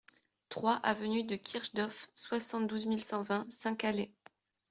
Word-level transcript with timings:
trois 0.49 0.77
avenue 0.77 1.25
de 1.25 1.35
Kirch 1.35 1.75
Dorf, 1.75 2.09
soixante-douze 2.15 2.87
mille 2.87 3.03
cent 3.03 3.21
vingt 3.21 3.45
Saint-Calais 3.51 4.11